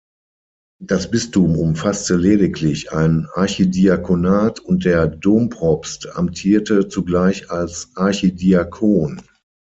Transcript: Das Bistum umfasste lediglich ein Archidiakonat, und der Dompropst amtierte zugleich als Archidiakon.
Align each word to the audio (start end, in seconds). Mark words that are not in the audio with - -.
Das 0.83 1.11
Bistum 1.11 1.55
umfasste 1.59 2.15
lediglich 2.15 2.91
ein 2.91 3.27
Archidiakonat, 3.35 4.59
und 4.59 4.83
der 4.83 5.05
Dompropst 5.07 6.09
amtierte 6.15 6.87
zugleich 6.87 7.51
als 7.51 7.91
Archidiakon. 7.93 9.21